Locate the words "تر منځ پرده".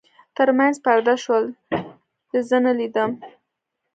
0.37-1.15